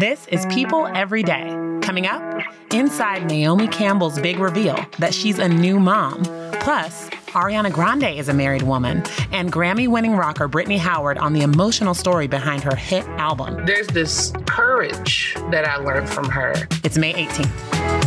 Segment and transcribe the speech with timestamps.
[0.00, 1.50] This is People Every Day.
[1.82, 2.22] Coming up,
[2.72, 6.22] inside Naomi Campbell's big reveal that she's a new mom.
[6.54, 11.42] Plus, Ariana Grande is a married woman, and Grammy winning rocker Brittany Howard on the
[11.42, 13.66] emotional story behind her hit album.
[13.66, 16.54] There's this courage that I learned from her.
[16.82, 17.99] It's May 18th.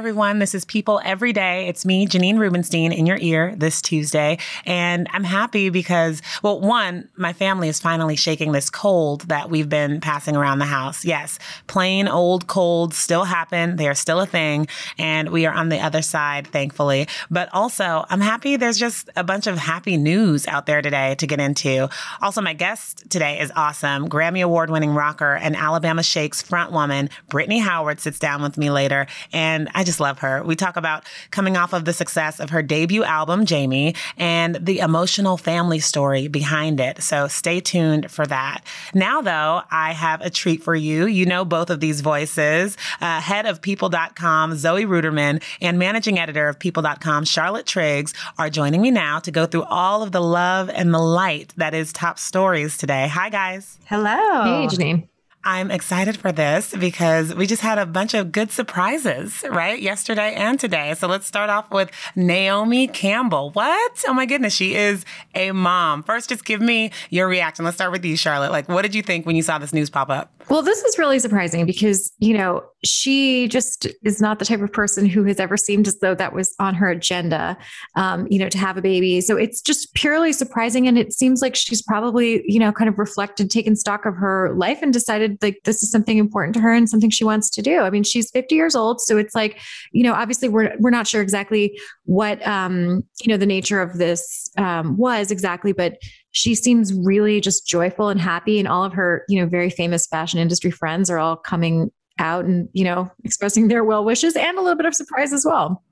[0.00, 0.38] Everyone.
[0.38, 1.68] This is People Every Day.
[1.68, 4.38] It's me, Janine Rubenstein, in your ear this Tuesday.
[4.64, 9.68] And I'm happy because, well, one, my family is finally shaking this cold that we've
[9.68, 11.04] been passing around the house.
[11.04, 13.76] Yes, plain old colds still happen.
[13.76, 14.68] They are still a thing.
[14.96, 17.06] And we are on the other side, thankfully.
[17.30, 21.26] But also, I'm happy there's just a bunch of happy news out there today to
[21.26, 21.90] get into.
[22.22, 24.08] Also, my guest today is awesome.
[24.08, 29.06] Grammy Award winning rocker and Alabama Shakes frontwoman, Brittany Howard, sits down with me later.
[29.30, 30.42] And I just love her.
[30.44, 34.78] We talk about coming off of the success of her debut album, Jamie, and the
[34.78, 37.02] emotional family story behind it.
[37.02, 38.60] So stay tuned for that.
[38.94, 41.06] Now, though, I have a treat for you.
[41.06, 42.76] You know both of these voices.
[43.00, 48.82] Uh, head of People.com, Zoe Ruderman, and managing editor of People.com, Charlotte Triggs, are joining
[48.82, 52.18] me now to go through all of the love and the light that is top
[52.18, 53.08] stories today.
[53.08, 53.78] Hi, guys.
[53.86, 54.10] Hello.
[54.10, 55.09] Hey, Janine.
[55.42, 59.80] I'm excited for this because we just had a bunch of good surprises, right?
[59.80, 60.92] Yesterday and today.
[60.94, 63.50] So let's start off with Naomi Campbell.
[63.52, 64.04] What?
[64.06, 66.02] Oh my goodness, she is a mom.
[66.02, 67.64] First, just give me your reaction.
[67.64, 68.52] Let's start with you, Charlotte.
[68.52, 70.30] Like, what did you think when you saw this news pop up?
[70.50, 74.72] Well, this is really surprising because, you know, she just is not the type of
[74.72, 77.56] person who has ever seemed as though that was on her agenda,
[77.94, 79.20] um, you know, to have a baby.
[79.20, 80.88] So it's just purely surprising.
[80.88, 84.52] And it seems like she's probably, you know, kind of reflected, taken stock of her
[84.56, 87.62] life and decided like this is something important to her and something she wants to
[87.62, 87.82] do.
[87.82, 89.00] I mean, she's 50 years old.
[89.00, 89.60] So it's like,
[89.92, 93.98] you know, obviously we're, we're not sure exactly what, um, you know, the nature of
[93.98, 95.96] this um, was exactly, but
[96.32, 100.06] she seems really just joyful and happy and all of her you know very famous
[100.06, 104.58] fashion industry friends are all coming out and you know expressing their well wishes and
[104.58, 105.82] a little bit of surprise as well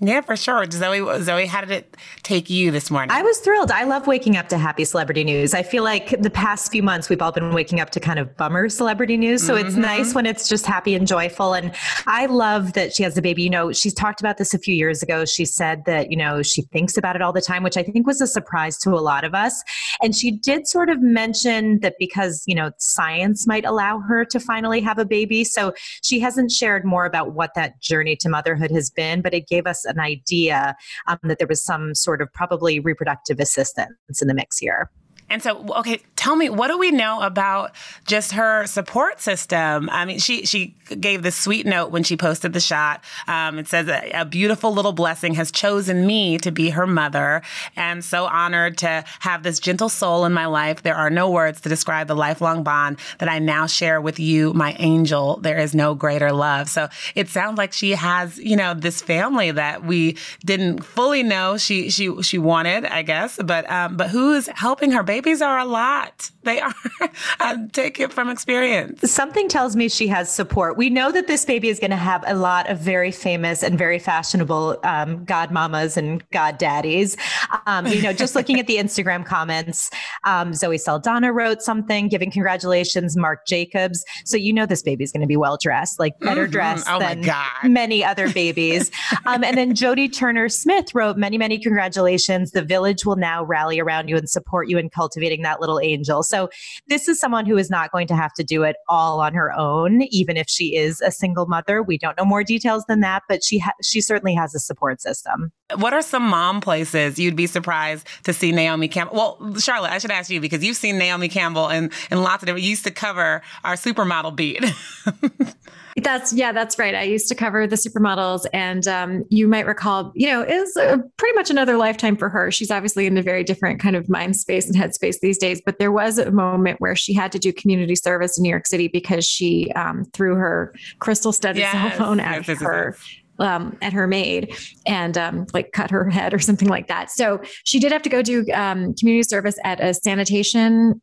[0.00, 0.64] yeah, for sure.
[0.70, 3.10] Zoe, Zoe, how did it take you this morning?
[3.10, 3.70] I was thrilled.
[3.70, 5.52] I love waking up to happy celebrity news.
[5.52, 8.34] I feel like the past few months we've all been waking up to kind of
[8.38, 9.46] bummer celebrity news.
[9.46, 9.66] So mm-hmm.
[9.66, 11.52] it's nice when it's just happy and joyful.
[11.52, 11.72] And
[12.06, 13.42] I love that she has a baby.
[13.42, 15.26] You know, she's talked about this a few years ago.
[15.26, 18.06] She said that, you know, she thinks about it all the time, which I think
[18.06, 19.62] was a surprise to a lot of us.
[20.02, 24.40] And she did sort of mention that because, you know, science might allow her to
[24.40, 25.44] finally have a baby.
[25.44, 29.46] So she hasn't shared more about what that journey to motherhood has been, but it
[29.46, 30.74] gave us an idea
[31.06, 34.90] um, that there was some sort of probably reproductive assistance in the mix here.
[35.30, 37.70] And so, okay, tell me, what do we know about
[38.04, 39.88] just her support system?
[39.90, 43.04] I mean, she she gave this sweet note when she posted the shot.
[43.28, 47.42] Um, it says, a, a, beautiful little blessing has chosen me to be her mother,
[47.76, 50.82] and so honored to have this gentle soul in my life.
[50.82, 54.52] There are no words to describe the lifelong bond that I now share with you,
[54.52, 55.36] my angel.
[55.36, 56.68] There is no greater love.
[56.68, 61.56] So it sounds like she has, you know, this family that we didn't fully know
[61.56, 65.19] she she she wanted, I guess, but um, but who is helping her baby?
[65.20, 66.30] Babies are a lot.
[66.44, 66.72] They are.
[67.40, 69.10] I take it from experience.
[69.10, 70.78] Something tells me she has support.
[70.78, 73.76] We know that this baby is going to have a lot of very famous and
[73.76, 77.18] very fashionable um, godmamas and goddaddies.
[77.66, 79.90] Um, you know, just looking at the Instagram comments,
[80.24, 84.02] um, Zoe Saldana wrote something giving congratulations, Marc Jacobs.
[84.24, 86.52] So you know this baby is going to be well dressed, like better mm-hmm.
[86.52, 87.26] dressed oh than
[87.64, 88.90] many other babies.
[89.26, 92.52] Um, and then Jodie Turner Smith wrote many, many congratulations.
[92.52, 96.22] The village will now rally around you and support you in cultivating that little angel.
[96.22, 96.50] So
[96.86, 99.52] this is someone who is not going to have to do it all on her
[99.52, 101.82] own, even if she is a single mother.
[101.82, 105.00] We don't know more details than that, but she ha- she certainly has a support
[105.00, 105.52] system.
[105.76, 109.16] What are some mom places you'd be surprised to see Naomi Campbell?
[109.16, 112.46] Well, Charlotte, I should ask you because you've seen Naomi Campbell and and lots of
[112.46, 112.64] different.
[112.64, 114.64] You used to cover our supermodel beat.
[115.96, 116.94] That's yeah, that's right.
[116.94, 120.72] I used to cover the supermodels, and um, you might recall, you know, is
[121.16, 122.50] pretty much another lifetime for her.
[122.50, 125.60] She's obviously in a very different kind of mind space and headspace these days.
[125.64, 128.66] But there was a moment where she had to do community service in New York
[128.66, 131.72] City because she um, threw her crystal studded yes.
[131.72, 132.96] cell phone at yes, her.
[133.38, 134.54] Um, at her maid
[134.86, 137.10] and um, like cut her head or something like that.
[137.10, 141.00] So she did have to go do um, community service at a sanitation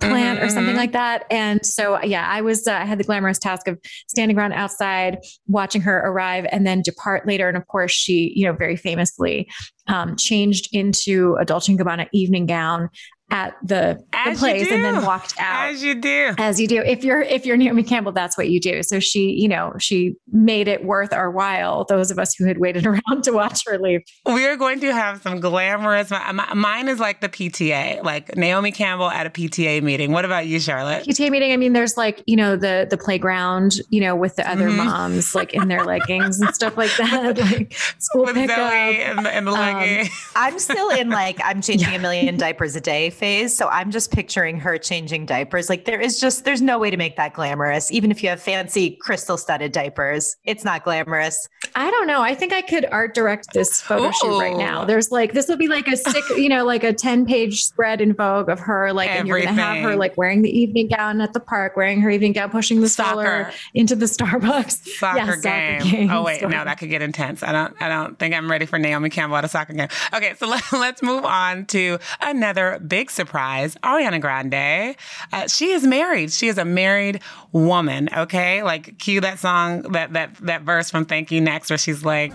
[0.00, 0.46] plant mm-hmm.
[0.46, 0.76] or something mm-hmm.
[0.78, 1.24] like that.
[1.30, 5.18] And so, yeah, I was, uh, I had the glamorous task of standing around outside,
[5.48, 7.48] watching her arrive and then depart later.
[7.48, 9.48] And of course, she, you know, very famously
[9.88, 12.90] um, changed into a Dolce & Gabbana evening gown
[13.30, 15.68] at the, the place and then walked out.
[15.68, 16.34] As you do.
[16.38, 16.82] As you do.
[16.82, 18.82] If you're if you're naomi campbell that's what you do.
[18.82, 22.58] So she you know she made it worth our while those of us who had
[22.58, 24.00] waited around to watch her leave.
[24.26, 26.10] We are going to have some glamorous
[26.54, 30.12] mine is like the pta like naomi campbell at a pta meeting.
[30.12, 31.04] What about you charlotte?
[31.04, 34.48] Pta meeting i mean there's like you know the the playground you know with the
[34.50, 34.84] other mm-hmm.
[34.84, 38.56] moms like in their leggings and stuff like that like school with pickup.
[38.56, 41.96] Zoe and the, and the um, i'm still in like i'm changing yeah.
[41.96, 43.56] a million diapers a day phase.
[43.56, 45.68] So I'm just picturing her changing diapers.
[45.68, 47.90] Like there is just, there's no way to make that glamorous.
[47.92, 51.48] Even if you have fancy crystal studded diapers, it's not glamorous.
[51.74, 52.22] I don't know.
[52.22, 54.12] I think I could art direct this photo Ooh.
[54.12, 54.84] shoot right now.
[54.84, 58.00] There's like, this would be like a sick, you know, like a 10 page spread
[58.00, 59.20] in Vogue of her, like, Everything.
[59.20, 62.00] and you're going to have her like wearing the evening gown at the park, wearing
[62.00, 64.86] her evening gown, pushing the stroller into the Starbucks.
[64.98, 65.80] Soccer, yeah, game.
[65.80, 66.10] soccer game.
[66.10, 67.42] Oh, wait, no, that could get intense.
[67.42, 69.88] I don't, I don't think I'm ready for Naomi Campbell at a soccer game.
[70.14, 70.34] Okay.
[70.38, 74.96] So let, let's move on to another big surprise, Ariana Grande.
[75.32, 76.32] Uh, she is married.
[76.32, 77.20] She is a married
[77.52, 78.08] woman.
[78.16, 82.04] Okay, like cue that song, that that that verse from Thank You Next, where she's
[82.04, 82.32] like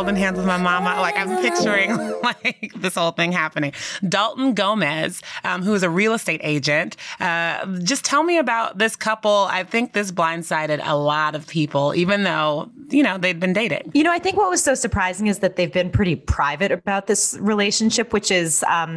[0.00, 1.00] holding hands with my mama.
[1.00, 3.72] Like I'm picturing like this whole thing happening.
[4.08, 8.96] Dalton Gomez, um, who is a real estate agent, uh, just tell me about this
[8.96, 9.46] couple.
[9.50, 13.90] I think this blindsided a lot of people, even though you know they'd been dating.
[13.94, 17.06] You know, I think what was so surprising is that they've been pretty private about
[17.06, 18.89] this relationship, which is um,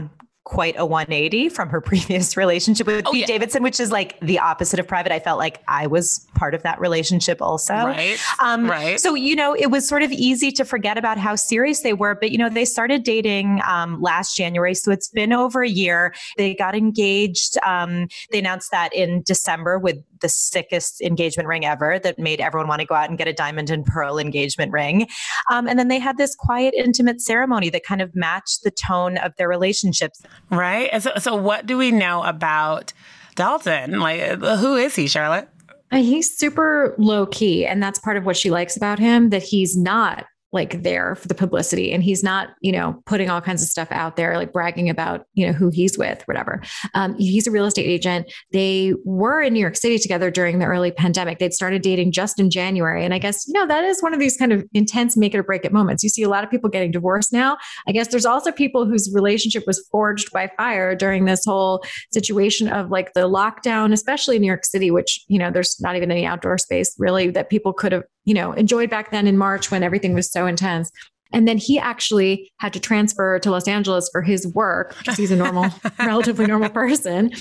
[0.46, 3.28] quite a 180 from her previous relationship with oh, Pete yeah.
[3.28, 5.12] Davidson, which is like the opposite of private.
[5.12, 7.74] I felt like I was part of that relationship also.
[7.74, 8.20] Right.
[8.42, 9.00] Um, right.
[9.00, 12.16] So, you know, it was sort of easy to forget about how serious they were.
[12.16, 14.76] But, you know, they started dating um, last January.
[14.76, 16.14] So it's been over a year.
[16.38, 17.58] They got engaged.
[17.66, 22.68] Um, they announced that in December with the sickest engagement ring ever that made everyone
[22.68, 25.08] want to go out and get a diamond and pearl engagement ring.
[25.52, 29.18] Um, and then they had this quiet, intimate ceremony that kind of matched the tone
[29.18, 30.24] of their relationships.
[30.50, 30.90] Right.
[31.04, 32.94] So, so what do we know about
[33.36, 34.00] Dalton?
[34.00, 35.48] Like, who is he, Charlotte?
[35.92, 37.68] Uh, he's super low key.
[37.68, 41.28] And that's part of what she likes about him that he's not like there for
[41.28, 44.54] the publicity and he's not you know putting all kinds of stuff out there like
[44.54, 46.62] bragging about you know who he's with whatever.
[46.94, 48.32] Um, he's a real estate agent.
[48.52, 51.40] They were in new york city together during the early pandemic.
[51.40, 54.20] They'd started dating just in january and i guess you know that is one of
[54.20, 56.04] these kind of intense make it or break it moments.
[56.04, 57.58] You see a lot of people getting divorced now.
[57.88, 62.68] I guess there's also people whose relationship was forged by fire during this whole situation
[62.68, 66.12] of like the lockdown especially in new york city which you know there's not even
[66.12, 69.72] any outdoor space really that people could have you know, enjoyed back then in March
[69.72, 70.92] when everything was so intense.
[71.32, 75.32] And then he actually had to transfer to Los Angeles for his work because he's
[75.32, 77.32] a normal, relatively normal person.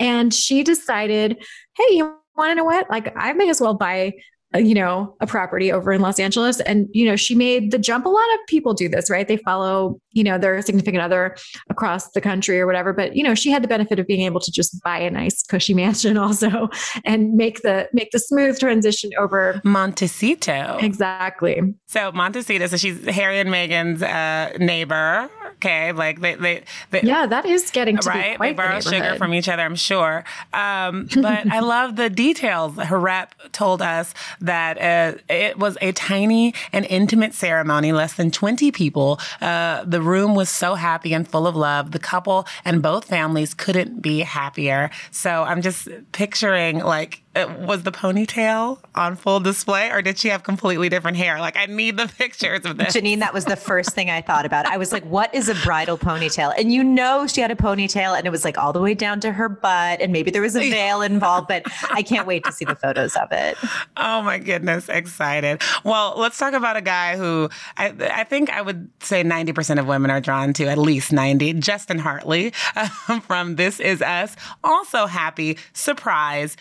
[0.00, 1.36] And she decided,
[1.76, 2.90] hey, you want to know what?
[2.90, 4.14] Like, I may as well buy
[4.54, 6.60] uh, you know, a property over in Los Angeles.
[6.60, 8.06] And, you know, she made the jump.
[8.06, 9.26] A lot of people do this, right?
[9.26, 11.36] They follow, you know, their significant other
[11.68, 12.92] across the country or whatever.
[12.92, 15.42] But, you know, she had the benefit of being able to just buy a nice
[15.42, 16.68] cushy mansion also
[17.04, 20.78] and make the make the smooth transition over Montecito.
[20.80, 21.74] Exactly.
[21.86, 25.30] So Montecito, so she's Harry and Meghan's uh, neighbor.
[25.56, 25.92] Okay.
[25.92, 28.38] Like they, they, they Yeah, that is getting to right?
[28.38, 30.24] They borrow sugar from each other, I'm sure.
[30.52, 32.76] Um, but I love the details.
[32.76, 38.30] Her rep told us that uh, it was a tiny and intimate ceremony, less than
[38.30, 39.18] 20 people.
[39.40, 41.92] Uh, the room was so happy and full of love.
[41.92, 44.90] The couple and both families couldn't be happier.
[45.10, 50.28] So I'm just picturing like Uh, was the ponytail on full display or did she
[50.28, 51.38] have completely different hair?
[51.38, 52.96] Like, I need the pictures of this.
[52.96, 54.64] Janine, that was the first thing I thought about.
[54.64, 56.54] I was like, what is a bridal ponytail?
[56.56, 59.20] And you know, she had a ponytail and it was like all the way down
[59.20, 62.52] to her butt, and maybe there was a veil involved, but I can't wait to
[62.52, 63.58] see the photos of it.
[63.98, 65.60] Oh my goodness, excited.
[65.84, 69.86] Well, let's talk about a guy who I, I think I would say 90% of
[69.86, 71.52] women are drawn to, at least 90.
[71.54, 72.50] Justin Hartley
[73.26, 74.36] from This Is Us.
[74.64, 76.56] Also happy, surprise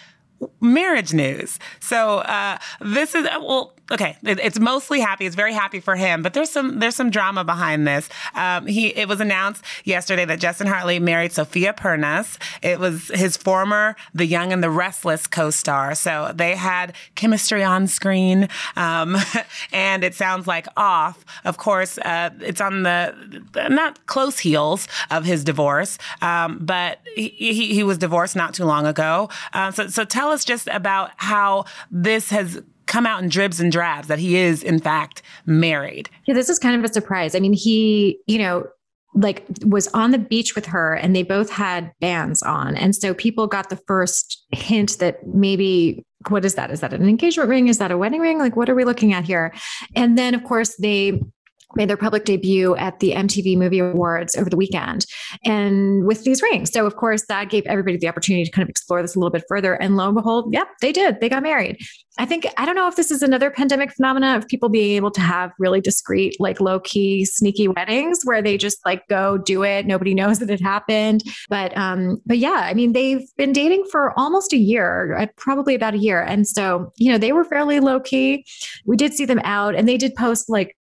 [0.62, 1.60] marriage news.
[1.80, 4.18] So uh, this is well, okay.
[4.24, 5.26] It, it's mostly happy.
[5.26, 8.10] It's very happy for him, but there's some there's some drama behind this.
[8.34, 12.38] Um, he it was announced yesterday that Justin Hartley married Sophia Pernas.
[12.62, 15.96] It was his former The Young and the Restless co-star.
[15.96, 19.18] So they had chemistry on screen, um,
[19.72, 21.26] and it sounds like off.
[21.44, 23.16] Of course, uh, it's on the
[23.70, 28.66] not close heels of his divorce, um, but he, he, he was divorced not too
[28.66, 29.30] long ago.
[29.54, 33.72] Uh, so so tell us just about how this has come out in dribs and
[33.72, 36.10] drabs that he is in fact married.
[36.26, 37.36] Yeah, this is kind of a surprise.
[37.36, 38.68] I mean, he, you know,
[39.16, 42.76] like was on the beach with her and they both had bands on.
[42.76, 46.72] And so people got the first hint that maybe what is that?
[46.72, 47.68] Is that an engagement ring?
[47.68, 48.40] Is that a wedding ring?
[48.40, 49.54] Like what are we looking at here?
[49.96, 51.22] And then of course they
[51.76, 55.06] made their public debut at the MTV Movie Awards over the weekend
[55.44, 56.72] and with these rings.
[56.72, 59.32] So, of course, that gave everybody the opportunity to kind of explore this a little
[59.32, 59.74] bit further.
[59.74, 61.20] And lo and behold, yep, they did.
[61.20, 61.78] They got married.
[62.18, 65.12] I think, I don't know if this is another pandemic phenomena of people being able
[65.12, 69.64] to have really discreet, like low key, sneaky weddings where they just like go do
[69.64, 69.86] it.
[69.86, 71.24] Nobody knows that it happened.
[71.50, 75.76] But, um, but yeah, I mean, they've been dating for almost a year, uh, probably
[75.76, 76.22] about a year.
[76.22, 78.46] And so, you know, they were fairly low key.
[78.86, 80.76] We did see them out and they did post like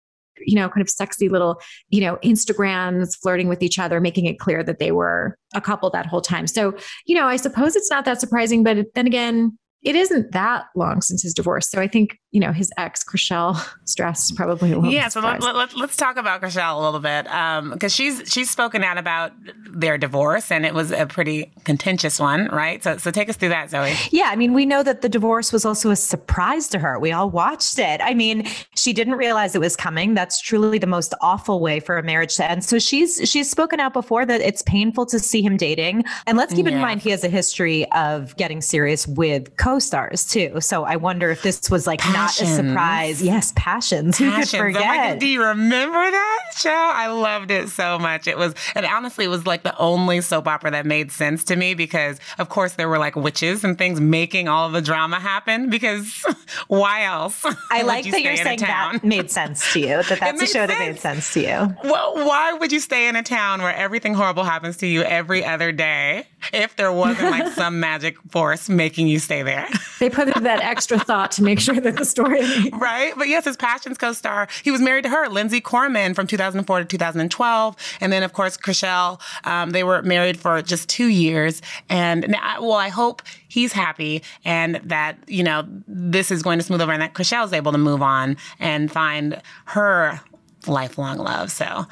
[0.44, 4.38] you know, kind of sexy little, you know, Instagrams flirting with each other, making it
[4.38, 6.46] clear that they were a couple that whole time.
[6.46, 6.74] So,
[7.06, 11.00] you know, I suppose it's not that surprising, but then again, it isn't that long
[11.00, 11.70] since his divorce.
[11.70, 15.74] So I think, you know, his ex, Chrishell Stause, probably a Yeah, so let, us
[15.74, 17.24] let, talk about Chrishell a little bit.
[17.24, 19.32] Because um, she's she's spoken out about
[19.68, 22.82] their divorce, and it was a pretty contentious one, right?
[22.84, 23.94] So, so take us through that, Zoe.
[24.10, 27.00] Yeah, I mean, we know that the divorce was also a surprise to her.
[27.00, 28.00] We all watched it.
[28.02, 28.46] I mean,
[28.76, 30.14] she didn't realize it was coming.
[30.14, 32.64] That's truly the most awful way for a marriage to end.
[32.64, 36.04] So she's she's spoken out before that it's painful to see him dating.
[36.28, 36.72] And let's keep yeah.
[36.72, 40.60] in mind he has a history of getting serious with co-stars too.
[40.60, 42.00] So I wonder if this was like.
[42.20, 43.22] Not a surprise.
[43.22, 44.18] Yes, passions.
[44.18, 44.20] passions.
[44.20, 44.82] Oh Who could forget?
[44.82, 46.70] Oh God, do you remember that show?
[46.70, 48.26] I loved it so much.
[48.26, 51.56] It was, and honestly, it was like the only soap opera that made sense to
[51.56, 55.70] me because, of course, there were like witches and things making all the drama happen.
[55.70, 56.24] Because
[56.68, 57.44] why else?
[57.70, 59.86] I like you that you're saying that made sense to you.
[60.02, 60.72] That that's a show sense.
[60.72, 61.76] that made sense to you.
[61.84, 65.44] Well, why would you stay in a town where everything horrible happens to you every
[65.44, 69.68] other day if there wasn't like some magic force making you stay there?
[69.98, 72.40] They put in that extra thought to make sure that the story.
[72.72, 73.12] right.
[73.16, 76.78] But yes, his Passions co star, he was married to her, Lindsay Korman, from 2004
[76.80, 77.76] to 2012.
[78.00, 81.62] And then, of course, Chrishell, um, they were married for just two years.
[81.88, 86.64] And now, well, I hope he's happy and that, you know, this is going to
[86.64, 90.20] smooth over and that Chrishell is able to move on and find her
[90.66, 91.50] lifelong love.
[91.50, 91.86] So,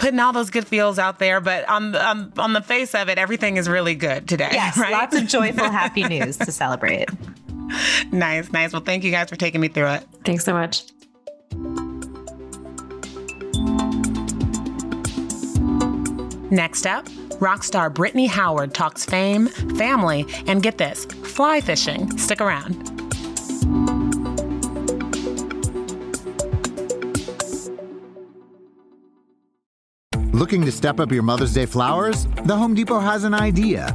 [0.00, 3.08] putting all those good feels out there, but on the, on, on the face of
[3.10, 4.48] it, everything is really good today.
[4.50, 4.92] Yes, right?
[4.92, 7.08] lots of joyful, happy news to celebrate.
[8.12, 8.72] nice, nice.
[8.72, 10.06] Well, thank you guys for taking me through it.
[10.24, 10.84] Thanks so much.
[16.50, 17.06] Next up,
[17.38, 22.16] rock star Brittany Howard talks fame, family, and get this, fly fishing.
[22.18, 22.90] Stick around.
[30.32, 32.26] Looking to step up your Mother's Day flowers?
[32.44, 33.94] The Home Depot has an idea.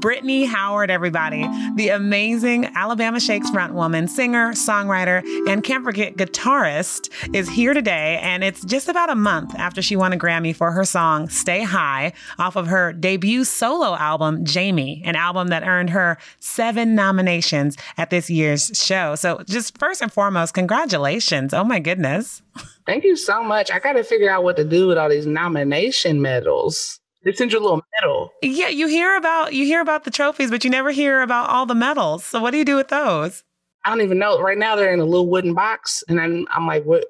[0.00, 7.48] Brittany Howard, everybody, the amazing Alabama Shakes frontwoman, singer, songwriter, and can't forget guitarist, is
[7.48, 8.18] here today.
[8.22, 11.62] And it's just about a month after she won a Grammy for her song Stay
[11.62, 17.76] High off of her debut solo album, Jamie, an album that earned her seven nominations
[17.96, 19.14] at this year's show.
[19.14, 21.52] So, just first and foremost, congratulations.
[21.52, 22.42] Oh my goodness.
[22.86, 23.70] Thank you so much.
[23.70, 27.00] I got to figure out what to do with all these nomination medals.
[27.28, 28.32] They send you a little medal.
[28.40, 31.66] Yeah, you hear about you hear about the trophies, but you never hear about all
[31.66, 32.24] the medals.
[32.24, 33.44] So what do you do with those?
[33.84, 34.40] I don't even know.
[34.40, 37.04] Right now they're in a little wooden box, and I'm, I'm like, what?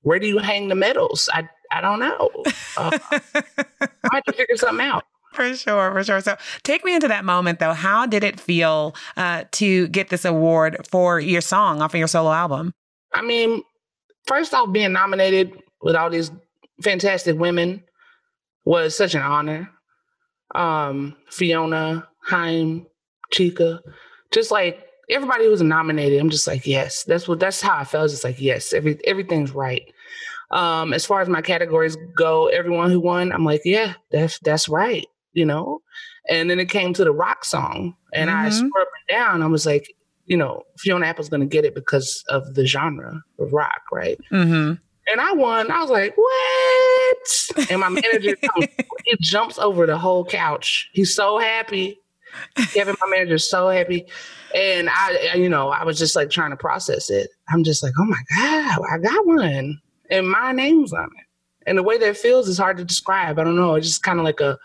[0.00, 1.28] Where do you hang the medals?
[1.34, 2.30] I I don't know.
[2.78, 5.04] Uh, I have to figure something out.
[5.34, 6.22] For sure, for sure.
[6.22, 7.74] So take me into that moment though.
[7.74, 12.08] How did it feel uh, to get this award for your song off of your
[12.08, 12.72] solo album?
[13.12, 13.62] I mean,
[14.26, 16.30] first off, being nominated with all these
[16.82, 17.84] fantastic women
[18.68, 19.70] was such an honor.
[20.54, 22.86] Um, Fiona, Haim,
[23.32, 23.80] Chika,
[24.30, 27.84] just like everybody who was nominated, I'm just like, yes, that's what that's how I
[27.84, 28.12] felt.
[28.12, 29.90] It's like, yes, every everything's right.
[30.50, 34.68] Um, as far as my categories go, everyone who won, I'm like, yeah, that's that's
[34.68, 35.80] right, you know.
[36.28, 38.46] And then it came to the rock song, and mm-hmm.
[38.46, 39.42] I swore up and down.
[39.42, 39.94] I was like,
[40.26, 44.18] you know, Fiona Apple's going to get it because of the genre of rock, right?
[44.30, 44.74] Mm-hmm.
[45.10, 45.70] And I won.
[45.70, 47.47] I was like, what?
[47.70, 48.66] And my manager comes,
[49.04, 50.88] he jumps over the whole couch.
[50.92, 51.98] He's so happy.
[52.72, 54.06] Kevin, my manager, so happy.
[54.54, 57.30] And I, you know, I was just like trying to process it.
[57.48, 59.80] I'm just like, oh my God, I got one.
[60.10, 61.26] And my name's on it.
[61.66, 63.38] And the way that feels is hard to describe.
[63.38, 63.74] I don't know.
[63.74, 64.58] It's just kind of like a,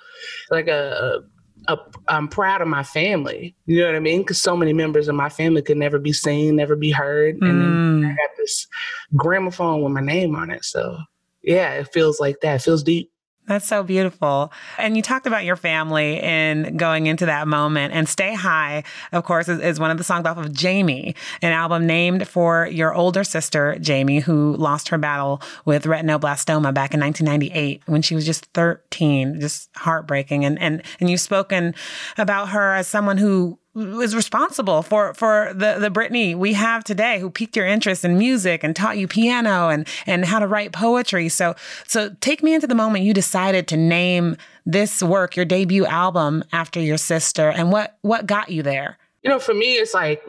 [0.49, 1.23] like a,
[1.67, 3.55] a, I'm proud of my family.
[3.65, 4.21] You know what I mean?
[4.21, 7.43] Because so many members of my family could never be seen, never be heard, and
[7.43, 8.01] mm.
[8.01, 8.67] then I got this
[9.15, 10.63] gramophone with my name on it.
[10.65, 10.97] So
[11.43, 12.55] yeah, it feels like that.
[12.55, 13.13] It feels deep.
[13.45, 14.53] That's so beautiful.
[14.77, 17.93] And you talked about your family and going into that moment.
[17.93, 21.51] And Stay High, of course, is, is, one of the songs off of Jamie, an
[21.51, 27.01] album named for your older sister, Jamie, who lost her battle with retinoblastoma back in
[27.01, 29.41] 1998 when she was just 13.
[29.41, 30.45] Just heartbreaking.
[30.45, 31.75] And, and, and you've spoken
[32.17, 37.19] about her as someone who was responsible for for the the Brittany we have today,
[37.19, 40.71] who piqued your interest in music and taught you piano and and how to write
[40.71, 41.29] poetry.
[41.29, 41.55] So
[41.87, 46.43] so take me into the moment you decided to name this work your debut album
[46.51, 48.97] after your sister, and what what got you there.
[49.23, 50.23] You know, for me, it's like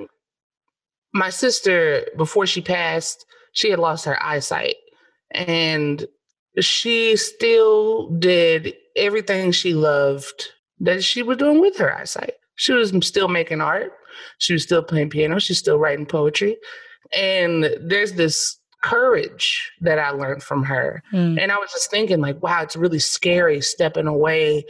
[1.12, 4.76] my sister before she passed, she had lost her eyesight,
[5.32, 6.06] and
[6.60, 12.92] she still did everything she loved that she was doing with her eyesight she was
[13.02, 13.92] still making art.
[14.38, 15.38] She was still playing piano.
[15.38, 16.56] She's still writing poetry.
[17.16, 21.02] And there's this courage that I learned from her.
[21.12, 21.40] Mm.
[21.40, 24.64] And I was just thinking, like, wow, it's really scary stepping away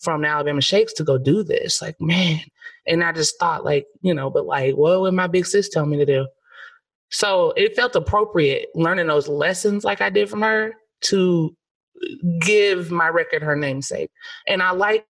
[0.00, 1.82] from Alabama Shakes to go do this.
[1.82, 2.40] Like, man.
[2.86, 5.86] And I just thought, like, you know, but like, what would my big sis tell
[5.86, 6.26] me to do?
[7.10, 11.56] So it felt appropriate learning those lessons like I did from her to
[12.40, 14.10] give my record her namesake.
[14.46, 15.06] And I like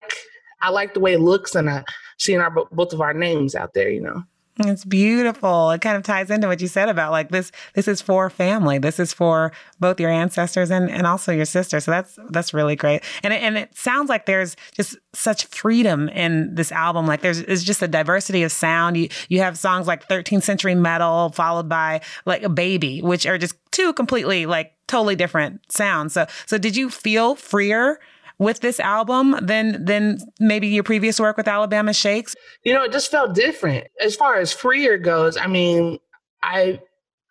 [0.63, 1.85] I like the way it looks and I
[2.19, 4.25] seeing our both of our names out there, you know.
[4.59, 5.71] It's beautiful.
[5.71, 8.79] It kind of ties into what you said about like this this is for family.
[8.79, 11.79] This is for both your ancestors and, and also your sister.
[11.79, 13.03] So that's that's really great.
[13.23, 17.07] And it, and it sounds like there's just such freedom in this album.
[17.07, 18.97] Like there's is just a diversity of sound.
[18.97, 23.37] You you have songs like 13th Century Metal followed by like a baby, which are
[23.37, 26.15] just two completely like totally different sounds.
[26.15, 28.01] So so did you feel freer
[28.39, 32.35] with this album than than maybe your previous work with Alabama Shakes?
[32.65, 33.87] You know, it just felt different.
[34.01, 35.99] As far as freer goes, I mean,
[36.43, 36.81] I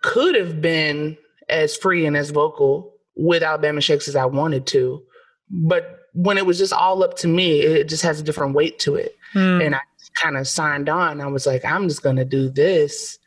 [0.02, 1.18] could have been
[1.50, 5.02] as free and as vocal with Alabama Shakes as I wanted to.
[5.50, 8.80] But when it was just all up to me, it just has a different weight
[8.80, 9.16] to it.
[9.34, 9.66] Mm.
[9.66, 9.82] And I
[10.16, 11.22] kind of signed on.
[11.22, 13.20] I was like, I'm just going to do this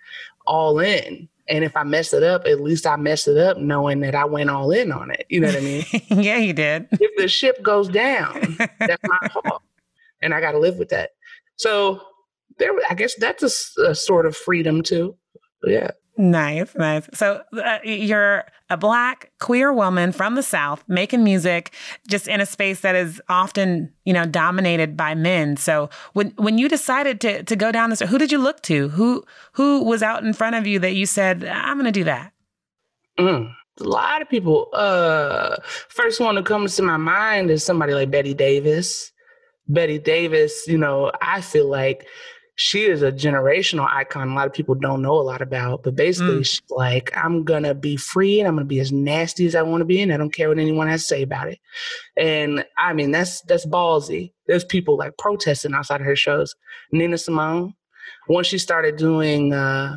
[0.46, 1.28] all in.
[1.48, 4.24] And if I mess it up, at least I mess it up knowing that I
[4.24, 5.26] went all in on it.
[5.28, 5.84] You know what I mean?
[6.08, 6.88] yeah, you did.
[6.92, 9.62] If the ship goes down, that's my fault.
[10.20, 11.10] And I got to live with that.
[11.56, 12.00] So
[12.58, 13.42] there, I guess that's
[13.78, 15.16] a, a sort of freedom too.
[15.64, 15.92] Yeah.
[16.20, 17.08] Nice, nice.
[17.14, 21.72] So uh, you're a black queer woman from the South making music
[22.08, 25.56] just in a space that is often, you know, dominated by men.
[25.56, 28.88] So when when you decided to to go down this, who did you look to?
[28.88, 32.04] Who who was out in front of you that you said, I'm going to do
[32.04, 32.32] that?
[33.16, 34.70] Mm, a lot of people.
[34.72, 35.54] Uh,
[35.88, 39.12] first one that comes to my mind is somebody like Betty Davis.
[39.68, 42.08] Betty Davis, you know, I feel like
[42.60, 45.94] she is a generational icon a lot of people don't know a lot about but
[45.94, 46.44] basically mm.
[46.44, 49.80] she's like i'm gonna be free and i'm gonna be as nasty as i want
[49.80, 51.58] to be and i don't care what anyone has to say about it.
[52.16, 54.32] And i mean that's that's ballsy.
[54.46, 56.54] There's people like protesting outside of her shows.
[56.90, 57.74] Nina simone
[58.28, 59.96] once she started doing uh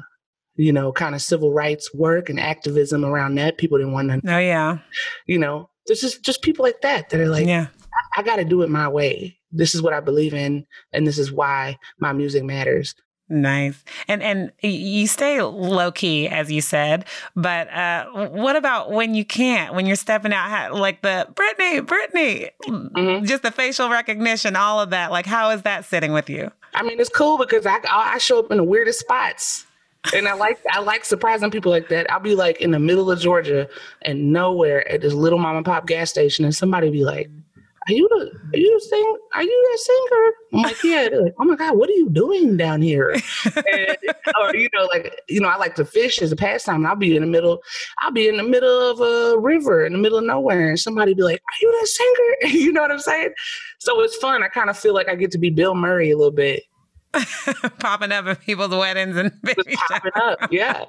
[0.55, 4.21] you know kind of civil rights work and activism around that people didn't want to
[4.31, 4.77] oh yeah.
[5.25, 7.67] you know there's just just people like that that are like yeah
[8.15, 11.17] I, got to do it my way this is what I believe in, and this
[11.17, 12.95] is why my music matters.
[13.29, 13.81] Nice.
[14.09, 17.05] And and you stay low key, as you said.
[17.33, 19.73] But uh, what about when you can't?
[19.73, 23.25] When you're stepping out, like the Brittany, Brittany, mm-hmm.
[23.25, 25.11] just the facial recognition, all of that.
[25.11, 26.51] Like, how is that sitting with you?
[26.73, 29.65] I mean, it's cool because I I show up in the weirdest spots,
[30.13, 32.11] and I like I like surprising people like that.
[32.11, 33.69] I'll be like in the middle of Georgia
[34.01, 37.29] and nowhere at this little mom and pop gas station, and somebody be like,
[37.87, 40.31] are you the are you the sing are you that singer?
[40.53, 41.09] I'm like, yeah.
[41.09, 43.11] They're like, oh my god, what are you doing down here?
[43.11, 43.97] and,
[44.39, 46.85] or you know, like you know, I like to fish as a pastime.
[46.85, 47.61] I'll be in the middle,
[47.99, 51.15] I'll be in the middle of a river in the middle of nowhere, and somebody
[51.15, 52.53] be like, are you that singer?
[52.57, 53.33] you know what I'm saying?
[53.79, 54.43] So it's fun.
[54.43, 56.63] I kind of feel like I get to be Bill Murray a little bit.
[57.79, 60.85] popping up at people's weddings and baby popping up, yeah.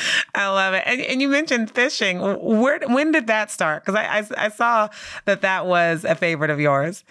[0.34, 0.82] I love it.
[0.86, 2.20] And, and, you mentioned fishing.
[2.20, 3.84] Where when did that start?
[3.84, 4.88] Because I, I, I saw
[5.24, 7.04] that that was a favorite of yours.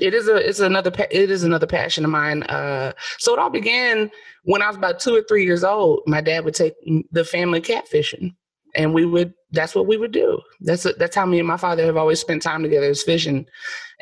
[0.00, 2.42] It is a it's another it is another passion of mine.
[2.44, 4.10] Uh, so it all began
[4.44, 6.02] when I was about two or three years old.
[6.06, 6.74] My dad would take
[7.10, 8.34] the family catfishing,
[8.74, 10.40] and we would that's what we would do.
[10.60, 13.46] That's that's how me and my father have always spent time together is fishing,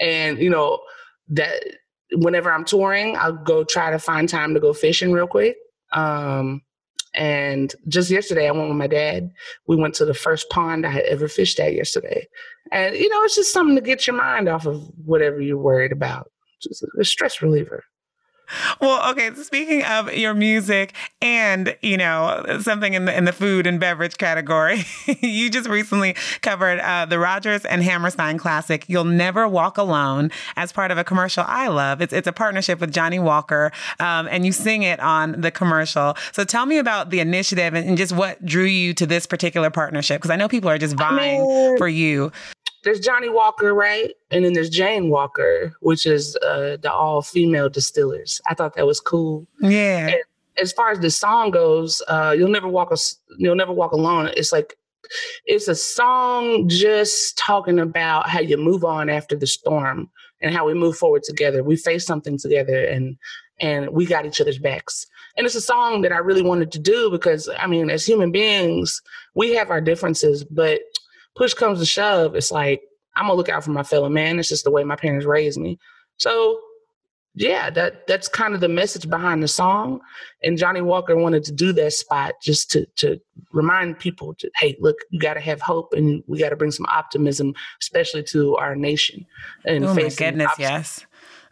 [0.00, 0.80] and you know
[1.28, 1.62] that
[2.12, 5.56] whenever I'm touring, I'll go try to find time to go fishing real quick.
[5.92, 6.62] Um,
[7.16, 9.30] and just yesterday, I went with my dad.
[9.66, 12.28] We went to the first pond I had ever fished at yesterday.
[12.72, 15.92] And, you know, it's just something to get your mind off of whatever you're worried
[15.92, 16.30] about.
[16.62, 17.84] Just a stress reliever.
[18.80, 19.34] Well, okay.
[19.34, 24.18] Speaking of your music and you know something in the in the food and beverage
[24.18, 24.84] category,
[25.20, 30.72] you just recently covered uh, the Rodgers and Hammerstein classic "You'll Never Walk Alone" as
[30.72, 32.00] part of a commercial I love.
[32.00, 36.16] It's it's a partnership with Johnnie Walker, um, and you sing it on the commercial.
[36.32, 39.70] So tell me about the initiative and, and just what drew you to this particular
[39.70, 42.32] partnership because I know people are just vying I mean, for you
[42.86, 44.12] there's Johnnie Walker, right?
[44.30, 48.40] And then there's Jane Walker, which is uh, the all female distillers.
[48.48, 49.44] I thought that was cool.
[49.60, 50.06] Yeah.
[50.06, 50.16] And
[50.56, 52.96] as far as the song goes, uh, you'll never walk a,
[53.38, 54.30] you'll never walk alone.
[54.36, 54.78] It's like
[55.46, 60.08] it's a song just talking about how you move on after the storm
[60.40, 61.64] and how we move forward together.
[61.64, 63.16] We face something together and
[63.58, 65.06] and we got each other's backs.
[65.36, 68.30] And it's a song that I really wanted to do because I mean, as human
[68.30, 69.02] beings,
[69.34, 70.78] we have our differences, but
[71.36, 72.82] push comes to shove, it's like
[73.16, 74.38] I'm gonna look out for my fellow man.
[74.38, 75.78] It's just the way my parents raised me.
[76.16, 76.60] So
[77.38, 80.00] yeah, that that's kind of the message behind the song.
[80.42, 83.20] And Johnnie Walker wanted to do that spot just to to
[83.52, 87.54] remind people to, hey, look, you gotta have hope and we gotta bring some optimism,
[87.82, 89.26] especially to our nation.
[89.66, 91.06] And oh my goodness, yes.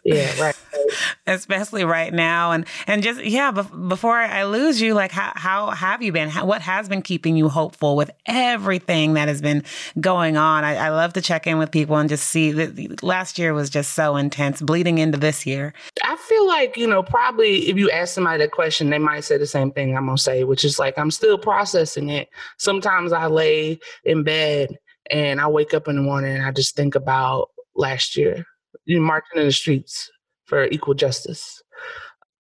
[0.05, 0.54] Yeah, right.
[1.27, 3.51] Especially right now, and and just yeah.
[3.51, 6.29] before I lose you, like how how have you been?
[6.29, 9.65] How, what has been keeping you hopeful with everything that has been
[10.01, 10.65] going on?
[10.65, 13.71] I, I love to check in with people and just see that last year was
[13.71, 15.73] just so intense, bleeding into this year.
[16.03, 19.39] I feel like you know probably if you ask somebody that question, they might say
[19.39, 22.29] the same thing I'm gonna say, which is like I'm still processing it.
[22.59, 24.77] Sometimes I lay in bed
[25.11, 28.47] and I wake up in the morning and I just think about last year
[28.85, 30.11] you marching in the streets
[30.47, 31.63] for equal justice.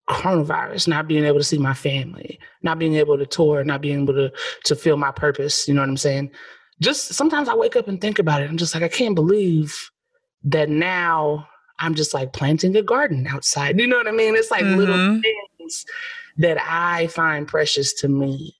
[0.08, 4.02] Coronavirus, not being able to see my family, not being able to tour, not being
[4.02, 4.30] able to
[4.64, 5.66] to feel my purpose.
[5.66, 6.30] You know what I'm saying?
[6.80, 8.50] Just sometimes I wake up and think about it.
[8.50, 9.74] I'm just like, I can't believe
[10.44, 13.78] that now I'm just like planting a garden outside.
[13.80, 14.36] You know what I mean?
[14.36, 14.76] It's like mm-hmm.
[14.76, 15.86] little things
[16.36, 18.56] that I find precious to me,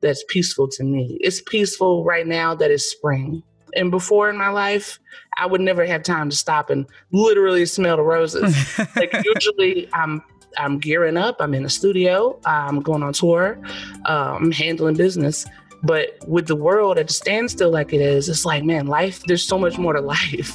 [0.00, 1.18] that's peaceful to me.
[1.20, 3.42] It's peaceful right now that it's spring.
[3.76, 4.98] And before in my life,
[5.36, 8.54] I would never have time to stop and literally smell the roses.
[8.96, 10.22] like usually I'm
[10.56, 13.58] I'm gearing up, I'm in a studio, I'm going on tour,
[14.04, 15.46] uh, I'm handling business.
[15.82, 19.46] But with the world at a standstill like it is, it's like, man, life, there's
[19.46, 20.52] so much more to life.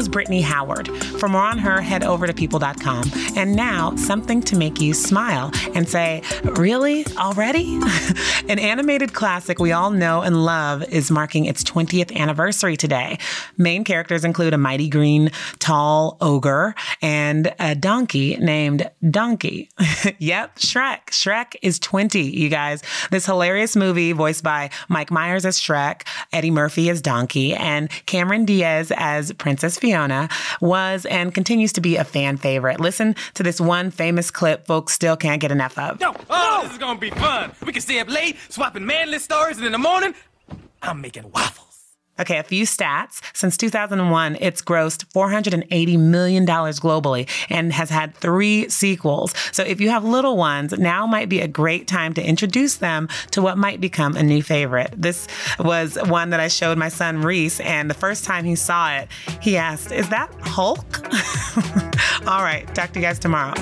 [0.00, 0.88] Was Brittany Howard.
[1.18, 3.04] For more on her, head over to people.com.
[3.36, 7.04] And now, something to make you smile and say, Really?
[7.18, 7.78] Already?
[8.48, 13.18] An animated classic we all know and love is marking its 20th anniversary today.
[13.58, 19.68] Main characters include a mighty green, tall ogre and a donkey named Donkey.
[20.18, 21.08] yep, Shrek.
[21.08, 22.82] Shrek is 20, you guys.
[23.10, 28.46] This hilarious movie, voiced by Mike Myers as Shrek, Eddie Murphy as Donkey, and Cameron
[28.46, 29.89] Diaz as Princess Fiona,
[30.60, 32.80] was and continues to be a fan favorite.
[32.80, 36.00] Listen to this one famous clip folks still can't get enough of.
[36.00, 37.52] Yo, oh, this is gonna be fun.
[37.64, 40.14] We can stay up late, swapping manly stories, and in the morning,
[40.82, 41.69] I'm making waffles.
[42.18, 43.20] Okay, a few stats.
[43.34, 49.34] Since 2001, it's grossed $480 million globally and has had three sequels.
[49.52, 53.08] So if you have little ones, now might be a great time to introduce them
[53.30, 54.92] to what might become a new favorite.
[54.96, 58.94] This was one that I showed my son Reese, and the first time he saw
[58.96, 59.08] it,
[59.40, 61.00] he asked, Is that Hulk?
[62.26, 63.54] All right, talk to you guys tomorrow.